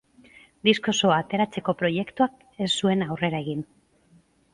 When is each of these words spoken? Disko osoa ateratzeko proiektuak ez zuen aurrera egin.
Disko 0.67 0.93
osoa 0.95 1.17
ateratzeko 1.23 1.75
proiektuak 1.81 2.39
ez 2.67 2.71
zuen 2.81 3.05
aurrera 3.09 3.43
egin. 3.45 3.63